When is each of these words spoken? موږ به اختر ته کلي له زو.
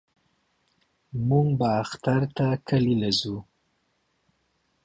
موږ 1.27 1.47
به 1.59 1.67
اختر 1.83 2.21
ته 2.35 2.47
کلي 2.67 2.95
له 3.01 3.09
زو. 3.19 3.37